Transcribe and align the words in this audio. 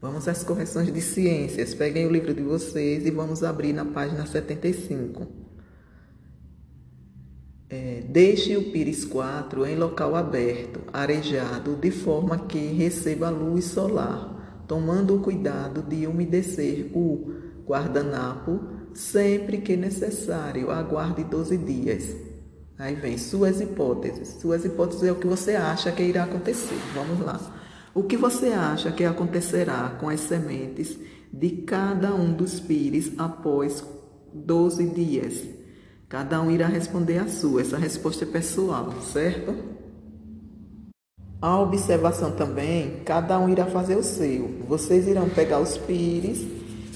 Vamos 0.00 0.28
às 0.28 0.44
correções 0.44 0.92
de 0.92 1.00
ciências. 1.00 1.74
Peguem 1.74 2.06
o 2.06 2.12
livro 2.12 2.32
de 2.32 2.42
vocês 2.42 3.04
e 3.04 3.10
vamos 3.10 3.42
abrir 3.42 3.72
na 3.72 3.84
página 3.84 4.24
75. 4.24 5.26
É, 7.68 8.04
deixe 8.08 8.56
o 8.56 8.70
pires 8.70 9.04
4 9.04 9.66
em 9.66 9.76
local 9.76 10.14
aberto, 10.14 10.80
arejado, 10.92 11.74
de 11.74 11.90
forma 11.90 12.38
que 12.38 12.58
receba 12.58 13.28
luz 13.28 13.66
solar, 13.66 14.64
tomando 14.68 15.16
o 15.16 15.20
cuidado 15.20 15.82
de 15.82 16.06
umedecer 16.06 16.90
o 16.94 17.32
guardanapo 17.66 18.60
sempre 18.94 19.58
que 19.58 19.76
necessário. 19.76 20.70
Aguarde 20.70 21.24
12 21.24 21.56
dias. 21.58 22.16
Aí 22.78 22.94
vem 22.94 23.18
suas 23.18 23.60
hipóteses. 23.60 24.40
Suas 24.40 24.64
hipóteses 24.64 25.02
é 25.02 25.10
o 25.10 25.16
que 25.16 25.26
você 25.26 25.56
acha 25.56 25.90
que 25.90 26.04
irá 26.04 26.22
acontecer. 26.22 26.78
Vamos 26.94 27.18
lá. 27.18 27.57
O 27.98 28.04
que 28.04 28.16
você 28.16 28.50
acha 28.50 28.92
que 28.92 29.04
acontecerá 29.04 29.96
com 29.98 30.08
as 30.08 30.20
sementes 30.20 30.96
de 31.32 31.50
cada 31.50 32.14
um 32.14 32.32
dos 32.32 32.60
pires 32.60 33.10
após 33.18 33.84
12 34.32 34.86
dias? 34.90 35.42
Cada 36.08 36.40
um 36.40 36.48
irá 36.48 36.68
responder 36.68 37.18
a 37.18 37.26
sua. 37.26 37.60
Essa 37.60 37.76
resposta 37.76 38.24
é 38.24 38.28
pessoal, 38.28 38.92
certo? 39.02 39.52
A 41.42 41.60
observação 41.60 42.30
também, 42.30 43.00
cada 43.04 43.36
um 43.36 43.48
irá 43.48 43.66
fazer 43.66 43.96
o 43.96 44.04
seu. 44.04 44.46
Vocês 44.68 45.08
irão 45.08 45.28
pegar 45.28 45.58
os 45.58 45.76
pires 45.76 46.46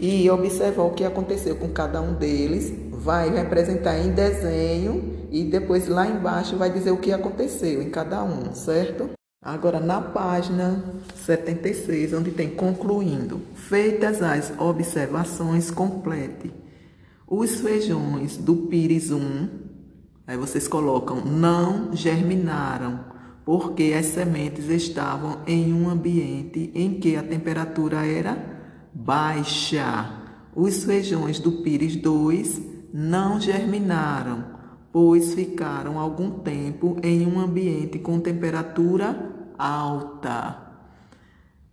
e 0.00 0.30
observar 0.30 0.84
o 0.84 0.94
que 0.94 1.04
aconteceu 1.04 1.56
com 1.56 1.68
cada 1.68 2.00
um 2.00 2.14
deles. 2.14 2.72
Vai 2.90 3.28
representar 3.28 3.98
em 3.98 4.12
desenho 4.12 5.28
e 5.30 5.44
depois 5.44 5.88
lá 5.88 6.06
embaixo 6.06 6.56
vai 6.56 6.72
dizer 6.72 6.90
o 6.90 6.96
que 6.96 7.12
aconteceu 7.12 7.82
em 7.82 7.90
cada 7.90 8.24
um, 8.24 8.54
certo? 8.54 9.15
Agora, 9.46 9.78
na 9.78 10.00
página 10.00 10.82
76, 11.24 12.12
onde 12.14 12.32
tem 12.32 12.50
concluindo, 12.50 13.42
feitas 13.54 14.20
as 14.20 14.52
observações, 14.58 15.70
complete. 15.70 16.52
Os 17.28 17.60
feijões 17.60 18.36
do 18.36 18.56
Pires 18.66 19.12
1, 19.12 19.48
aí 20.26 20.36
vocês 20.36 20.66
colocam, 20.66 21.24
não 21.24 21.94
germinaram, 21.94 23.04
porque 23.44 23.94
as 23.96 24.06
sementes 24.06 24.68
estavam 24.68 25.38
em 25.46 25.72
um 25.72 25.88
ambiente 25.88 26.72
em 26.74 26.98
que 26.98 27.14
a 27.14 27.22
temperatura 27.22 28.04
era 28.04 28.36
baixa. 28.92 30.24
Os 30.56 30.82
feijões 30.82 31.38
do 31.38 31.62
Pires 31.62 31.94
2 31.94 32.62
não 32.92 33.40
germinaram, 33.40 34.44
pois 34.92 35.34
ficaram 35.34 36.00
algum 36.00 36.30
tempo 36.40 36.96
em 37.00 37.24
um 37.24 37.38
ambiente 37.38 38.00
com 38.00 38.18
temperatura 38.18 39.35
alta. 39.58 40.66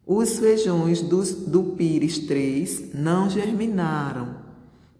Os 0.06 0.38
feijões 0.40 1.02
do, 1.02 1.24
do 1.48 1.64
Pires 1.76 2.20
3 2.20 2.94
não 2.94 3.30
germinaram, 3.30 4.36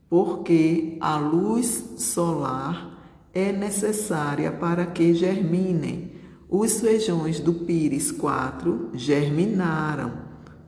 porque 0.10 0.98
a 1.02 1.18
luz 1.18 1.96
solar 1.98 2.94
é 3.34 3.52
necessária 3.52 4.52
para 4.52 4.86
que 4.86 5.14
germinem. 5.14 6.14
Os 6.50 6.80
feijões 6.80 7.40
do 7.40 7.54
Pires 7.54 8.12
4 8.12 8.92
germinaram, 8.94 10.14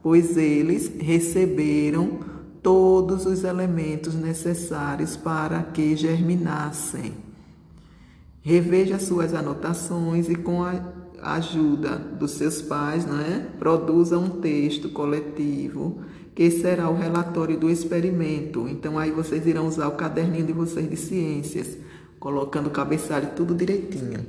pois 0.02 0.36
eles 0.36 0.90
receberam 0.98 2.18
todos 2.60 3.24
os 3.24 3.44
elementos 3.44 4.14
necessários 4.14 5.16
para 5.16 5.62
que 5.62 5.94
germinassem. 5.94 7.14
Reveja 8.42 8.98
suas 8.98 9.32
anotações 9.32 10.28
e 10.28 10.34
com 10.34 10.64
a 10.64 10.74
ajuda 11.22 11.96
dos 11.96 12.32
seus 12.32 12.62
pais, 12.62 13.04
né, 13.04 13.48
produza 13.58 14.18
um 14.18 14.28
texto 14.40 14.88
coletivo 14.90 16.00
que 16.34 16.50
será 16.50 16.90
o 16.90 16.94
relatório 16.94 17.58
do 17.58 17.70
experimento. 17.70 18.68
Então 18.68 18.98
aí 18.98 19.10
vocês 19.10 19.46
irão 19.46 19.66
usar 19.66 19.88
o 19.88 19.96
caderninho 19.96 20.46
de 20.46 20.52
vocês 20.52 20.88
de 20.88 20.96
ciências, 20.96 21.78
colocando 22.20 22.66
o 22.66 22.70
cabeçalho 22.70 23.30
tudo 23.34 23.54
direitinho. 23.54 24.24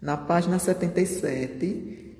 Na 0.00 0.18
página 0.18 0.58
77, 0.58 2.14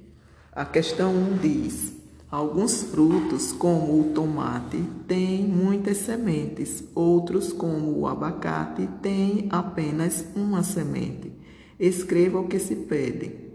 a 0.53 0.65
questão 0.65 1.13
1 1.15 1.37
diz: 1.37 1.93
Alguns 2.31 2.83
frutos, 2.85 3.53
como 3.53 4.01
o 4.01 4.13
tomate, 4.15 4.83
têm 5.07 5.47
muitas 5.47 5.99
sementes, 5.99 6.83
outros, 6.95 7.53
como 7.53 7.99
o 7.99 8.07
abacate, 8.07 8.89
têm 9.03 9.49
apenas 9.51 10.25
uma 10.35 10.63
semente. 10.63 11.31
Escreva 11.79 12.41
o 12.41 12.49
que 12.49 12.59
se 12.59 12.75
pede. 12.75 13.46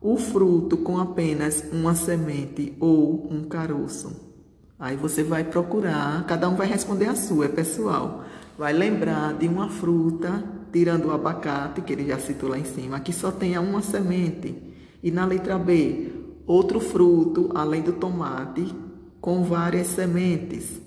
O 0.00 0.16
fruto 0.16 0.76
com 0.76 0.98
apenas 0.98 1.64
uma 1.72 1.94
semente 1.94 2.76
ou 2.78 3.26
um 3.32 3.44
caroço. 3.44 4.28
Aí 4.78 4.96
você 4.96 5.24
vai 5.24 5.42
procurar, 5.42 6.24
cada 6.24 6.48
um 6.48 6.54
vai 6.54 6.68
responder 6.68 7.06
a 7.06 7.16
sua, 7.16 7.46
é 7.46 7.48
pessoal. 7.48 8.22
Vai 8.56 8.72
lembrar 8.72 9.34
de 9.34 9.48
uma 9.48 9.68
fruta, 9.68 10.44
tirando 10.72 11.06
o 11.06 11.10
abacate, 11.10 11.80
que 11.80 11.92
ele 11.92 12.06
já 12.06 12.18
citou 12.18 12.48
lá 12.48 12.58
em 12.58 12.64
cima, 12.64 13.00
que 13.00 13.12
só 13.12 13.32
tenha 13.32 13.60
uma 13.60 13.82
semente. 13.82 14.54
E 15.02 15.10
na 15.10 15.24
letra 15.24 15.58
B, 15.58 16.12
outro 16.46 16.78
fruto, 16.78 17.50
além 17.52 17.82
do 17.82 17.94
tomate, 17.94 18.72
com 19.20 19.42
várias 19.42 19.88
sementes. 19.88 20.80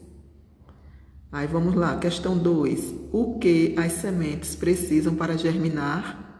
Aí 1.29 1.47
vamos 1.47 1.75
lá, 1.75 1.97
questão 1.97 2.37
2. 2.37 2.93
O 3.11 3.39
que 3.39 3.75
as 3.77 3.91
sementes 3.93 4.55
precisam 4.55 5.15
para 5.15 5.37
germinar? 5.37 6.30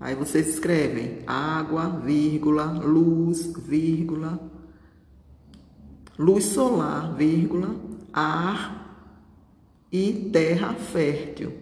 Aí 0.00 0.14
vocês 0.14 0.48
escrevem 0.48 1.20
água, 1.26 1.88
vírgula, 1.88 2.64
luz, 2.64 3.52
vírgula, 3.56 4.38
luz 6.18 6.44
solar, 6.44 7.14
vírgula, 7.14 7.74
ar 8.12 9.06
e 9.90 10.30
terra 10.32 10.74
fértil. 10.74 11.52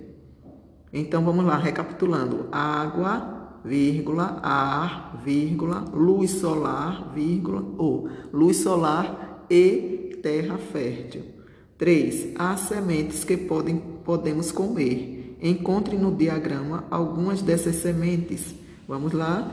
Então 0.93 1.25
vamos 1.25 1.45
lá, 1.45 1.57
recapitulando: 1.57 2.49
água, 2.53 3.61
vírgula, 3.65 4.39
ar, 4.43 5.21
vírgula, 5.25 5.81
luz 5.93 6.33
solar, 6.33 7.13
vírgula, 7.15 7.65
ou 7.79 8.09
luz 8.33 8.59
solar 8.59 9.47
e 9.51 10.19
terra 10.23 10.59
fértil. 10.59 11.37
3. 11.79 12.33
Há 12.39 12.57
sementes 12.57 13.23
que 13.25 13.37
podem, 13.37 13.77
podemos 14.05 14.51
comer. 14.51 15.16
Encontre 15.41 15.97
no 15.97 16.15
diagrama 16.15 16.85
algumas 16.91 17.43
dessas 17.43 17.77
sementes. 17.77 18.55
Vamos 18.89 19.13
lá? 19.13 19.51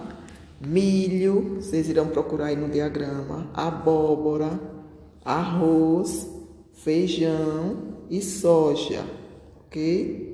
Milho, 0.65 1.55
vocês 1.55 1.89
irão 1.89 2.07
procurar 2.07 2.47
aí 2.47 2.55
no 2.55 2.69
diagrama, 2.69 3.49
abóbora, 3.53 4.59
arroz, 5.25 6.29
feijão 6.73 7.77
e 8.09 8.21
soja, 8.21 9.03
ok? 9.65 10.32